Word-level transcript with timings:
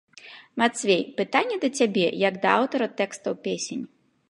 Мацвей, 0.61 1.03
пытанне 1.19 1.57
да 1.67 1.71
цябе, 1.81 2.07
як 2.29 2.41
да 2.47 2.57
аўтара 2.61 2.87
тэкстаў 3.03 3.33
песень. 3.47 3.89